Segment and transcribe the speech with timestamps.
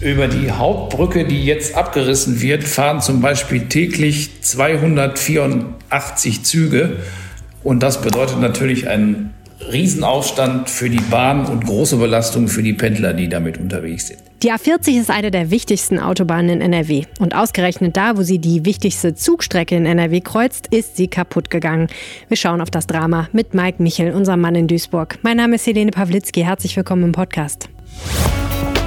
[0.00, 6.98] Über die Hauptbrücke, die jetzt abgerissen wird, fahren zum Beispiel täglich 284 Züge.
[7.64, 9.34] Und das bedeutet natürlich einen
[9.72, 14.20] Riesenaufstand für die Bahn und große Belastung für die Pendler, die damit unterwegs sind.
[14.44, 17.02] Die A40 ist eine der wichtigsten Autobahnen in NRW.
[17.18, 21.88] Und ausgerechnet da, wo sie die wichtigste Zugstrecke in NRW kreuzt, ist sie kaputt gegangen.
[22.28, 25.18] Wir schauen auf das Drama mit Mike Michel, unserem Mann in Duisburg.
[25.22, 26.44] Mein Name ist Helene Pawlitzki.
[26.44, 27.68] Herzlich willkommen im Podcast.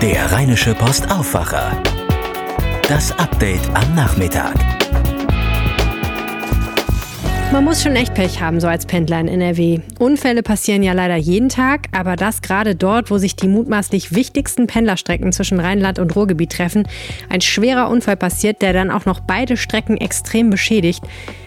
[0.02, 1.80] Der Rheinische Post Aufwacher.
[2.88, 4.56] Das Update am Nachmittag.
[7.52, 9.82] Man muss schon echt Pech haben, so als Pendler in NRW.
[10.00, 14.66] Unfälle passieren ja leider jeden Tag, aber das gerade dort, wo sich die mutmaßlich wichtigsten
[14.66, 16.88] Pendlerstrecken zwischen Rheinland und Ruhrgebiet treffen,
[17.30, 21.04] ein schwerer Unfall passiert, der dann auch noch beide Strecken extrem beschädigt.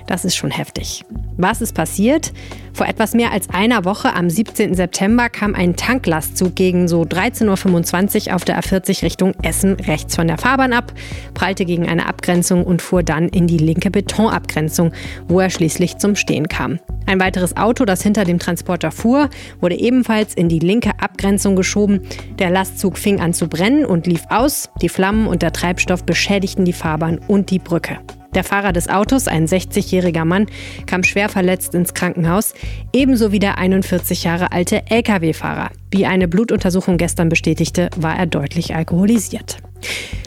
[0.07, 1.05] Das ist schon heftig.
[1.37, 2.33] Was ist passiert?
[2.73, 4.75] Vor etwas mehr als einer Woche, am 17.
[4.75, 10.27] September, kam ein Tanklastzug gegen so 13.25 Uhr auf der A40 Richtung Essen rechts von
[10.27, 10.93] der Fahrbahn ab,
[11.35, 14.93] prallte gegen eine Abgrenzung und fuhr dann in die linke Betonabgrenzung,
[15.29, 16.81] wo er schließlich zum Stehen kam.
[17.07, 19.31] Ein weiteres Auto, das hinter dem Transporter fuhr,
[19.61, 22.01] wurde ebenfalls in die linke Abgrenzung geschoben.
[22.39, 24.71] Der Lastzug fing an zu brennen und lief aus.
[24.83, 27.99] Die Flammen und der Treibstoff beschädigten die Fahrbahn und die Brücke.
[28.35, 30.47] Der Fahrer des Autos, ein 60-jähriger Mann,
[30.87, 32.55] kam schwer verletzt ins Krankenhaus,
[32.93, 35.71] ebenso wie der 41 Jahre alte Lkw-Fahrer.
[35.91, 39.59] Wie eine Blutuntersuchung gestern bestätigte, war er deutlich alkoholisiert.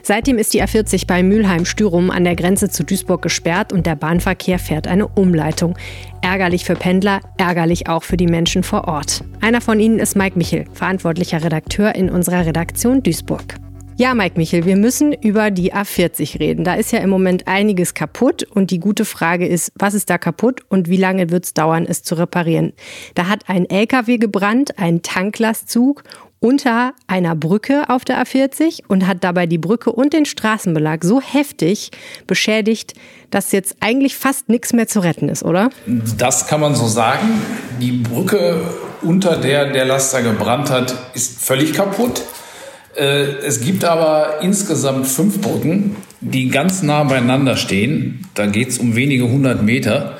[0.03, 4.59] Seitdem ist die A40 bei Mülheim-Stürum an der Grenze zu Duisburg gesperrt und der Bahnverkehr
[4.59, 5.77] fährt eine Umleitung.
[6.21, 9.25] Ärgerlich für Pendler, ärgerlich auch für die Menschen vor Ort.
[9.41, 13.55] Einer von ihnen ist Mike Michel, verantwortlicher Redakteur in unserer Redaktion Duisburg.
[13.99, 16.63] Ja, Mike Michel, wir müssen über die A40 reden.
[16.63, 20.19] Da ist ja im Moment einiges kaputt und die gute Frage ist, was ist da
[20.19, 22.73] kaputt und wie lange wird es dauern, es zu reparieren?
[23.15, 26.03] Da hat ein LKW gebrannt, ein Tanklastzug
[26.39, 31.19] unter einer Brücke auf der A40 und hat dabei die Brücke und den Straßenbelag so
[31.19, 31.89] heftig
[32.27, 32.93] beschädigt,
[33.31, 35.71] dass jetzt eigentlich fast nichts mehr zu retten ist, oder?
[36.19, 37.41] Das kann man so sagen.
[37.81, 38.61] Die Brücke,
[39.01, 42.21] unter der der Laster gebrannt hat, ist völlig kaputt.
[42.97, 48.25] Äh, es gibt aber insgesamt fünf Brücken, die ganz nah beieinander stehen.
[48.33, 50.17] Da geht es um wenige hundert Meter.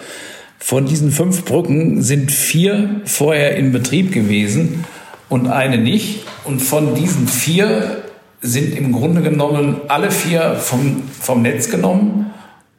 [0.60, 4.86] Von diesen fünf Brücken sind vier vorher in Betrieb gewesen
[5.30, 6.26] und eine nicht.
[6.44, 8.04] Und von diesen vier
[8.42, 12.32] sind im Grunde genommen alle vier vom, vom Netz genommen.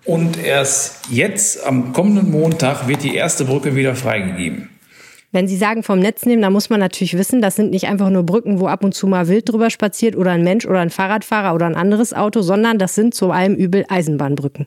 [0.04, 4.70] Und erst jetzt, am kommenden Montag, wird die erste Brücke wieder freigegeben.
[5.30, 8.08] Wenn Sie sagen vom Netz nehmen, dann muss man natürlich wissen, das sind nicht einfach
[8.08, 10.88] nur Brücken, wo ab und zu mal wild drüber spaziert oder ein Mensch oder ein
[10.88, 14.66] Fahrradfahrer oder ein anderes Auto, sondern das sind zu allem Übel Eisenbahnbrücken.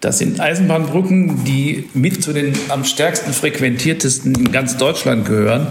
[0.00, 5.66] Das sind Eisenbahnbrücken, die mit zu den am stärksten frequentiertesten in ganz Deutschland gehören.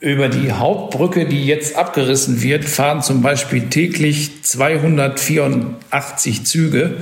[0.00, 6.96] Über die Hauptbrücke, die jetzt abgerissen wird, fahren zum Beispiel täglich 284 Züge,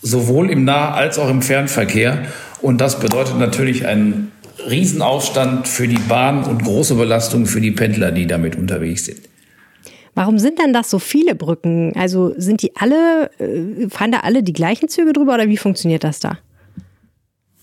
[0.00, 2.22] sowohl im Nah- als auch im Fernverkehr.
[2.62, 4.32] Und das bedeutet natürlich einen
[4.68, 9.20] Riesenaufstand für die Bahn und große Belastung für die Pendler, die damit unterwegs sind.
[10.14, 11.92] Warum sind denn das so viele Brücken?
[11.96, 16.04] Also sind die alle, äh, fahren da alle die gleichen Züge drüber oder wie funktioniert
[16.04, 16.38] das da?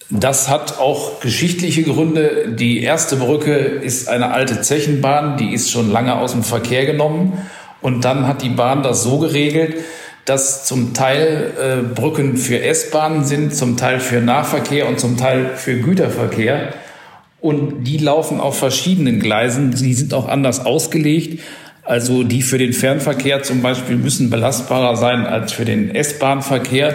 [0.10, 2.56] Das hat auch geschichtliche Gründe.
[2.58, 7.38] Die erste Brücke ist eine alte Zechenbahn, die ist schon lange aus dem Verkehr genommen.
[7.82, 9.76] Und dann hat die Bahn das so geregelt,
[10.24, 15.52] dass zum Teil äh, Brücken für S-Bahnen sind, zum Teil für Nahverkehr und zum Teil
[15.56, 16.74] für Güterverkehr.
[17.48, 19.72] Und die laufen auf verschiedenen Gleisen.
[19.72, 21.40] Die sind auch anders ausgelegt.
[21.82, 26.94] Also die für den Fernverkehr zum Beispiel müssen belastbarer sein als für den S-Bahn-Verkehr.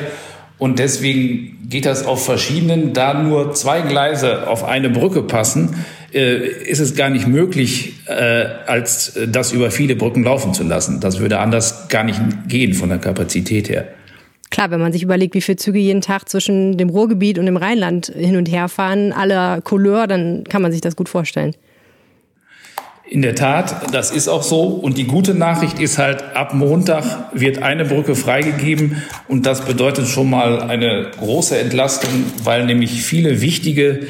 [0.59, 2.93] Und deswegen geht das auf verschiedenen.
[2.93, 5.75] Da nur zwei Gleise auf eine Brücke passen,
[6.13, 11.01] äh, ist es gar nicht möglich, äh, als das über viele Brücken laufen zu lassen.
[11.01, 13.87] Das würde anders gar nicht gehen von der Kapazität her.
[14.53, 17.57] Klar, wenn man sich überlegt, wie viele Züge jeden Tag zwischen dem Ruhrgebiet und dem
[17.57, 21.57] Rheinland hin und her fahren, aller Couleur, dann kann man sich das gut vorstellen.
[23.09, 24.65] In der Tat, das ist auch so.
[24.65, 29.03] Und die gute Nachricht ist halt, ab Montag wird eine Brücke freigegeben.
[29.27, 32.11] Und das bedeutet schon mal eine große Entlastung,
[32.45, 34.01] weil nämlich viele wichtige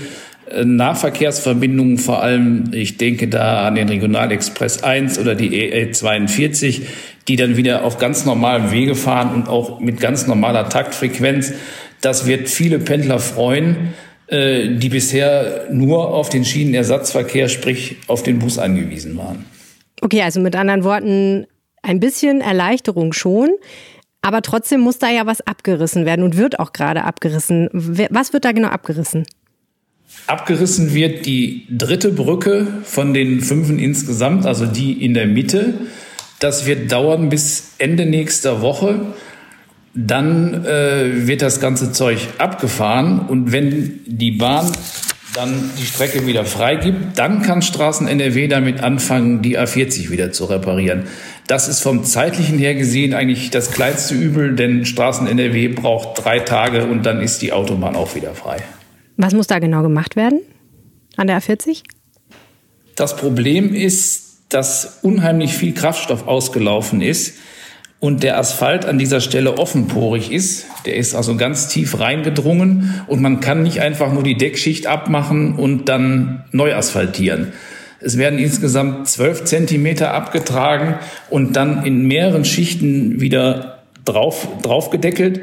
[0.51, 6.83] äh, Nahverkehrsverbindungen, vor allem, ich denke da an den Regionalexpress 1 oder die EE42,
[7.29, 11.53] die dann wieder auf ganz normalem Wege fahren und auch mit ganz normaler Taktfrequenz.
[12.01, 13.95] Das wird viele Pendler freuen,
[14.27, 19.45] äh, die bisher nur auf den Schienenersatzverkehr, sprich auf den Bus angewiesen waren.
[20.01, 21.47] Okay, also mit anderen Worten,
[21.83, 23.51] ein bisschen Erleichterung schon.
[24.21, 27.69] Aber trotzdem muss da ja was abgerissen werden und wird auch gerade abgerissen.
[27.73, 29.27] Was wird da genau abgerissen?
[30.27, 35.75] Abgerissen wird die dritte Brücke von den fünf insgesamt, also die in der Mitte.
[36.43, 38.99] Das wird dauern bis Ende nächster Woche.
[39.95, 44.73] Dann äh, wird das ganze Zeug abgefahren und wenn die Bahn
[45.35, 50.47] dann die Strecke wieder freigibt, dann kann Straßen NRW damit anfangen, die A40 wieder zu
[50.47, 51.05] reparieren.
[51.47, 56.41] Das ist vom zeitlichen her gesehen eigentlich das kleinste Übel, denn Straßen NRW braucht drei
[56.41, 58.57] Tage und dann ist die Autobahn auch wieder frei.
[59.17, 60.41] Was muss da genau gemacht werden
[61.17, 61.85] an der A40?
[62.97, 67.35] Das Problem ist, dass unheimlich viel Kraftstoff ausgelaufen ist
[68.01, 70.67] und der Asphalt an dieser Stelle offenporig ist.
[70.87, 75.55] Der ist also ganz tief reingedrungen und man kann nicht einfach nur die Deckschicht abmachen
[75.55, 77.53] und dann neu asphaltieren.
[78.01, 80.97] Es werden insgesamt zwölf Zentimeter abgetragen
[81.31, 85.41] und dann in mehreren Schichten wieder drauf, draufgedeckelt,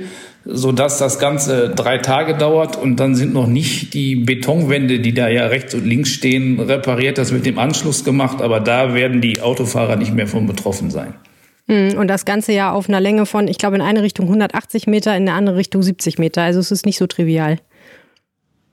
[0.52, 5.28] sodass das Ganze drei Tage dauert und dann sind noch nicht die Betonwände, die da
[5.28, 7.18] ja rechts und links stehen, repariert.
[7.18, 11.14] Das mit dem Anschluss gemacht, aber da werden die Autofahrer nicht mehr von betroffen sein.
[11.68, 14.88] Hm, und das Ganze ja auf einer Länge von, ich glaube, in eine Richtung 180
[14.88, 16.42] Meter, in eine andere Richtung 70 Meter.
[16.42, 17.60] Also es ist nicht so trivial.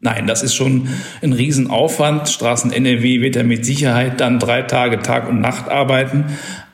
[0.01, 0.89] Nein, das ist schon
[1.23, 2.29] ein Riesenaufwand.
[2.29, 6.27] Straßen NRW wird ja mit Sicherheit dann drei Tage Tag und Nacht arbeiten.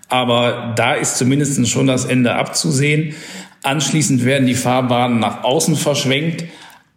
[0.08, 3.14] Aber da ist zumindest schon das Ende abzusehen.
[3.62, 6.44] Anschließend werden die Fahrbahnen nach außen verschwenkt.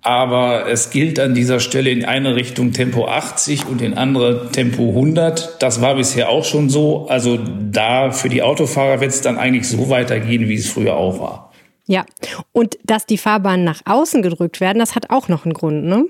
[0.02, 4.90] Aber es gilt an dieser Stelle in eine Richtung Tempo 80 und in andere Tempo
[4.90, 5.62] 100.
[5.64, 7.08] Das war bisher auch schon so.
[7.08, 7.40] Also
[7.72, 11.52] da für die Autofahrer wird es dann eigentlich so weitergehen, wie es früher auch war.
[11.88, 12.06] Ja,
[12.52, 16.06] und dass die Fahrbahnen nach außen gedrückt werden, das hat auch noch einen Grund, ne?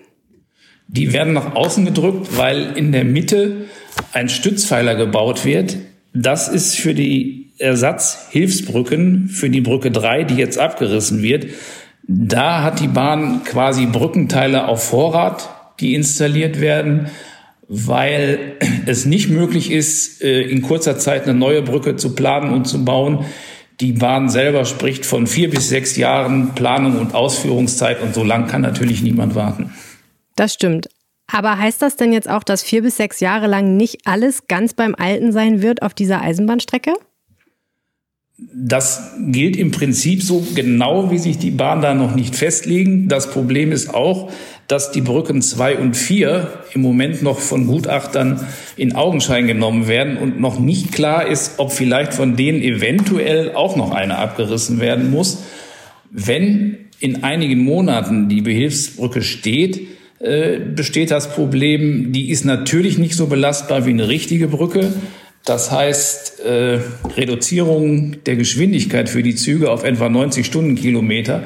[0.87, 3.65] Die werden nach außen gedrückt, weil in der Mitte
[4.13, 5.77] ein Stützpfeiler gebaut wird.
[6.15, 11.47] Das ist für die Ersatzhilfsbrücken, für die Brücke 3, die jetzt abgerissen wird.
[12.07, 17.07] Da hat die Bahn quasi Brückenteile auf Vorrat, die installiert werden,
[17.67, 18.53] weil
[18.85, 22.85] es nicht möglich ist, äh, in kurzer Zeit eine neue Brücke zu planen und zu
[22.85, 23.25] bauen.
[23.81, 28.47] Die Bahn selber spricht von vier bis sechs Jahren Planung und Ausführungszeit und so lang
[28.47, 29.73] kann natürlich niemand warten.
[30.35, 30.88] Das stimmt.
[31.27, 34.74] Aber heißt das denn jetzt auch, dass vier bis sechs Jahre lang nicht alles ganz
[34.74, 36.94] beim Alten sein wird auf dieser Eisenbahnstrecke?
[38.38, 43.07] Das gilt im Prinzip so genau, wie sich die Bahn da noch nicht festlegen.
[43.07, 44.30] Das Problem ist auch,
[44.68, 48.45] dass die Brücken zwei und vier im Moment noch von Gutachtern
[48.75, 53.77] in Augenschein genommen werden und noch nicht klar ist, ob vielleicht von denen eventuell auch
[53.77, 55.44] noch eine abgerissen werden muss.
[56.12, 59.88] Wenn in einigen Monaten die Behilfsbrücke steht,
[60.25, 64.92] äh, besteht das Problem, die ist natürlich nicht so belastbar wie eine richtige Brücke.
[65.45, 66.80] Das heißt, äh,
[67.16, 71.44] Reduzierung der Geschwindigkeit für die Züge auf etwa 90 Stundenkilometer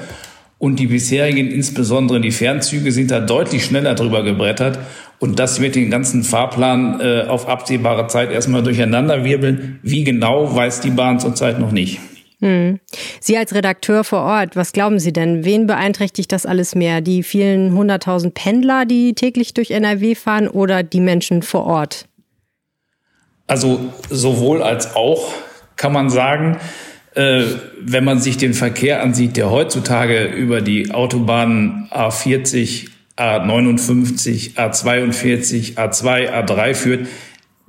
[0.57, 4.79] und die bisherigen, insbesondere die Fernzüge, sind da deutlich schneller drüber gebrettert.
[5.19, 9.79] Und das wird den ganzen Fahrplan äh, auf absehbare Zeit erstmal durcheinanderwirbeln.
[9.83, 11.99] Wie genau, weiß die Bahn zurzeit noch nicht.
[12.41, 12.79] Hm.
[13.19, 15.43] Sie als Redakteur vor Ort, was glauben Sie denn?
[15.43, 17.01] Wen beeinträchtigt das alles mehr?
[17.01, 22.05] Die vielen hunderttausend Pendler, die täglich durch NRW fahren oder die Menschen vor Ort?
[23.47, 25.33] Also sowohl als auch
[25.75, 26.57] kann man sagen,
[27.15, 27.43] äh,
[27.81, 36.31] wenn man sich den Verkehr ansieht, der heutzutage über die Autobahnen A40, A59, A42, A2,
[36.31, 37.07] A3 führt,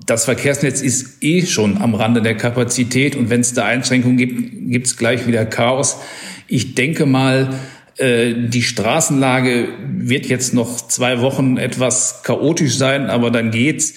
[0.06, 4.70] das Verkehrsnetz ist eh schon am Rande der Kapazität und wenn es da Einschränkungen gibt,
[4.70, 5.98] gibt es gleich wieder Chaos.
[6.46, 7.54] Ich denke mal,
[7.96, 13.94] äh, die Straßenlage wird jetzt noch zwei Wochen etwas chaotisch sein, aber dann geht's.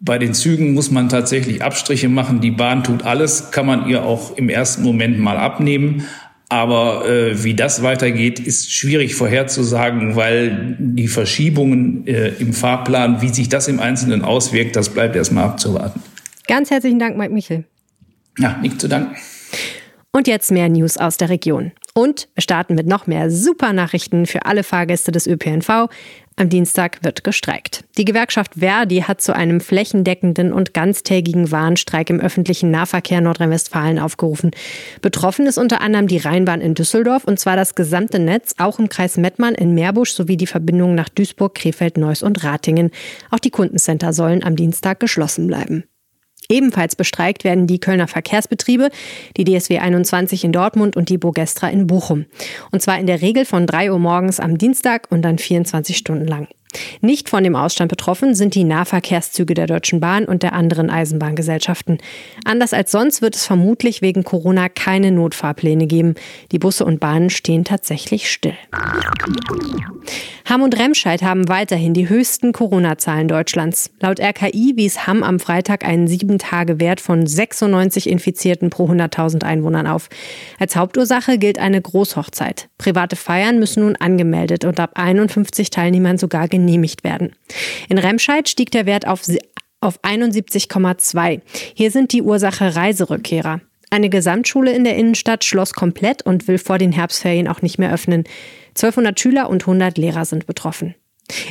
[0.00, 2.40] Bei den Zügen muss man tatsächlich Abstriche machen.
[2.40, 6.04] Die Bahn tut alles, kann man ihr auch im ersten Moment mal abnehmen.
[6.50, 13.28] Aber äh, wie das weitergeht, ist schwierig vorherzusagen, weil die Verschiebungen äh, im Fahrplan, wie
[13.28, 16.02] sich das im Einzelnen auswirkt, das bleibt erstmal abzuwarten.
[16.46, 17.64] Ganz herzlichen Dank, Mike Michel.
[18.38, 19.14] Ja, nicht zu danken.
[20.18, 21.70] Und jetzt mehr News aus der Region.
[21.94, 25.88] Und wir starten mit noch mehr super Nachrichten für alle Fahrgäste des ÖPNV.
[26.34, 27.84] Am Dienstag wird gestreikt.
[27.98, 34.50] Die Gewerkschaft Verdi hat zu einem flächendeckenden und ganztägigen Warnstreik im öffentlichen Nahverkehr Nordrhein-Westfalen aufgerufen.
[35.02, 38.88] Betroffen ist unter anderem die Rheinbahn in Düsseldorf und zwar das gesamte Netz, auch im
[38.88, 42.90] Kreis Mettmann in Meerbusch sowie die Verbindungen nach Duisburg, Krefeld, Neuss und Ratingen.
[43.30, 45.84] Auch die Kundencenter sollen am Dienstag geschlossen bleiben.
[46.50, 48.90] Ebenfalls bestreikt werden die Kölner Verkehrsbetriebe,
[49.36, 52.24] die DSW 21 in Dortmund und die Bogestra in Bochum.
[52.70, 56.26] Und zwar in der Regel von 3 Uhr morgens am Dienstag und dann 24 Stunden
[56.26, 56.48] lang.
[57.00, 61.98] Nicht von dem Ausstand betroffen sind die Nahverkehrszüge der Deutschen Bahn und der anderen Eisenbahngesellschaften.
[62.44, 66.14] Anders als sonst wird es vermutlich wegen Corona keine Notfahrpläne geben.
[66.52, 68.56] Die Busse und Bahnen stehen tatsächlich still.
[70.48, 73.90] Hamm und Remscheid haben weiterhin die höchsten Corona-Zahlen Deutschlands.
[74.00, 80.08] Laut RKI wies Hamm am Freitag einen 7-Tage-Wert von 96 Infizierten pro 100.000 Einwohnern auf.
[80.58, 82.70] Als Hauptursache gilt eine Großhochzeit.
[82.78, 87.32] Private Feiern müssen nun angemeldet und ab 51 Teilnehmern sogar genehmigt werden.
[87.90, 89.20] In Remscheid stieg der Wert auf
[89.80, 91.40] auf 71,2.
[91.74, 93.60] Hier sind die Ursache Reiserückkehrer.
[93.90, 97.92] Eine Gesamtschule in der Innenstadt schloss komplett und will vor den Herbstferien auch nicht mehr
[97.92, 98.24] öffnen.
[98.70, 100.94] 1200 Schüler und 100 Lehrer sind betroffen.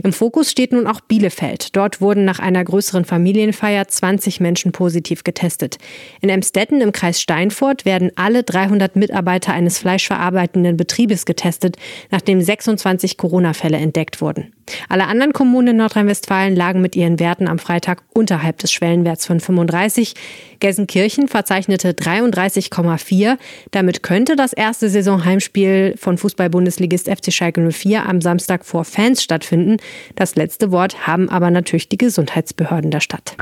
[0.04, 1.76] Im Fokus steht nun auch Bielefeld.
[1.76, 5.78] Dort wurden nach einer größeren Familienfeier 20 Menschen positiv getestet.
[6.22, 11.78] In Emstetten im Kreis Steinfurt werden alle 300 Mitarbeiter eines fleischverarbeitenden Betriebes getestet,
[12.12, 14.54] nachdem 26 Corona-Fälle entdeckt wurden.
[14.90, 19.40] Alle anderen Kommunen in Nordrhein-Westfalen lagen mit ihren Werten am Freitag unterhalb des Schwellenwerts von
[19.40, 20.14] 35.
[20.60, 23.38] Gelsenkirchen verzeichnete 33,4.
[23.72, 29.67] Damit könnte das erste Saisonheimspiel von Fußball-Bundesligist FC Schalke 04 am Samstag vor Fans stattfinden.
[30.16, 33.36] Das letzte Wort haben aber natürlich die Gesundheitsbehörden der Stadt.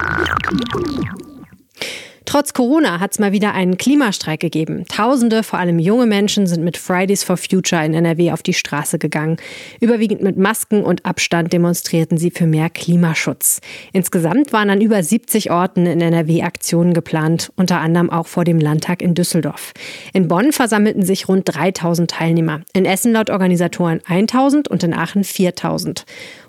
[2.25, 4.85] Trotz Corona hat es mal wieder einen Klimastreik gegeben.
[4.87, 8.97] Tausende, vor allem junge Menschen, sind mit Fridays for Future in NRW auf die Straße
[8.97, 9.37] gegangen.
[9.79, 13.61] Überwiegend mit Masken und Abstand demonstrierten sie für mehr Klimaschutz.
[13.93, 18.59] Insgesamt waren an über 70 Orten in NRW Aktionen geplant, unter anderem auch vor dem
[18.59, 19.73] Landtag in Düsseldorf.
[20.11, 22.61] In Bonn versammelten sich rund 3000 Teilnehmer.
[22.73, 26.05] In Essen laut Organisatoren 1000 und in Aachen 4000.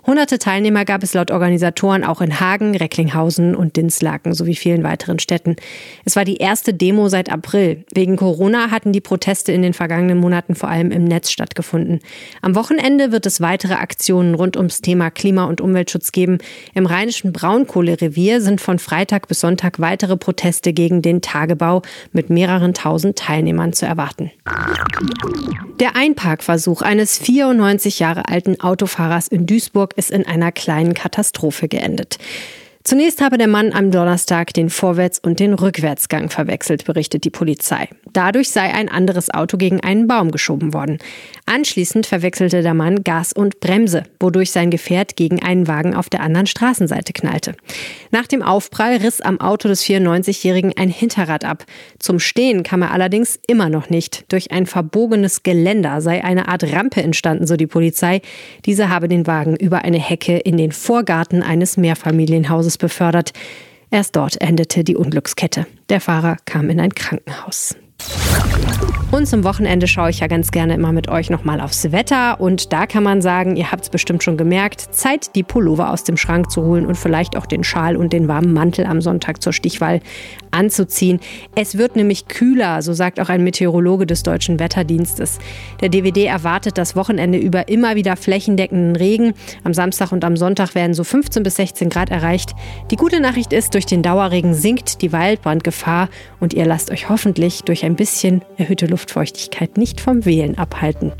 [0.09, 5.19] Hunderte Teilnehmer gab es laut Organisatoren auch in Hagen, Recklinghausen und Dinslaken sowie vielen weiteren
[5.19, 5.57] Städten.
[6.05, 7.83] Es war die erste Demo seit April.
[7.93, 11.99] Wegen Corona hatten die Proteste in den vergangenen Monaten vor allem im Netz stattgefunden.
[12.41, 16.37] Am Wochenende wird es weitere Aktionen rund ums Thema Klima- und Umweltschutz geben.
[16.73, 21.81] Im rheinischen Braunkohlerevier sind von Freitag bis Sonntag weitere Proteste gegen den Tagebau
[22.13, 24.31] mit mehreren tausend Teilnehmern zu erwarten.
[25.81, 32.17] Der Einparkversuch eines 94 Jahre alten Autofahrers in Duisburg ist in einer kleinen Katastrophe geendet.
[32.83, 37.89] Zunächst habe der Mann am Donnerstag den Vorwärts- und den Rückwärtsgang verwechselt, berichtet die Polizei.
[38.17, 40.97] Dadurch sei ein anderes Auto gegen einen Baum geschoben worden.
[41.45, 46.21] Anschließend verwechselte der Mann Gas und Bremse, wodurch sein Gefährt gegen einen Wagen auf der
[46.21, 47.53] anderen Straßenseite knallte.
[48.09, 51.65] Nach dem Aufprall riss am Auto des 94-Jährigen ein Hinterrad ab.
[51.99, 54.25] Zum Stehen kam er allerdings immer noch nicht.
[54.31, 58.21] Durch ein verbogenes Geländer sei eine Art Rampe entstanden, so die Polizei.
[58.65, 63.33] Diese habe den Wagen über eine Hecke in den Vorgarten eines Mehrfamilienhauses befördert.
[63.91, 65.67] Erst dort endete die Unglückskette.
[65.89, 67.75] Der Fahrer kam in ein Krankenhaus.
[69.09, 72.41] Und zum Wochenende schaue ich ja ganz gerne immer mit euch nochmal aufs Wetter.
[72.41, 76.03] Und da kann man sagen, ihr habt es bestimmt schon gemerkt, Zeit, die Pullover aus
[76.03, 79.41] dem Schrank zu holen und vielleicht auch den Schal und den warmen Mantel am Sonntag
[79.41, 80.01] zur Stichwahl
[80.57, 81.19] anzuziehen.
[81.55, 85.39] Es wird nämlich kühler, so sagt auch ein Meteorologe des Deutschen Wetterdienstes.
[85.81, 89.33] Der DWD erwartet das Wochenende über immer wieder flächendeckenden Regen.
[89.63, 92.51] Am Samstag und am Sonntag werden so 15 bis 16 Grad erreicht.
[92.91, 96.09] Die gute Nachricht ist, durch den Dauerregen sinkt die Waldbrandgefahr
[96.39, 101.13] und ihr lasst euch hoffentlich durch ein bisschen erhöhte Luft Luftfeuchtigkeit nicht vom Wählen abhalten.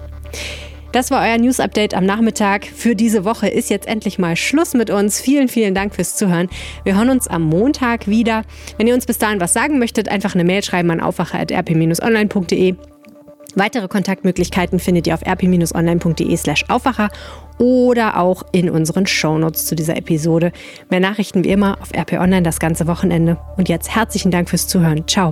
[0.98, 2.66] Das war euer News Update am Nachmittag.
[2.66, 5.22] Für diese Woche ist jetzt endlich mal Schluss mit uns.
[5.22, 6.50] Vielen, vielen Dank fürs Zuhören.
[6.86, 8.42] Wir hören uns am Montag wieder.
[8.80, 12.74] Wenn ihr uns bis dahin was sagen möchtet, einfach eine Mail schreiben an aufwacher.rp-online.de.
[13.54, 17.10] Weitere Kontaktmöglichkeiten findet ihr auf rp-online.de slash Aufwacher
[17.60, 20.52] oder auch in unseren Shownotes zu dieser Episode.
[20.90, 23.38] Mehr Nachrichten wie immer auf RP Online das ganze Wochenende.
[23.56, 25.08] Und jetzt herzlichen Dank fürs Zuhören.
[25.08, 25.32] Ciao.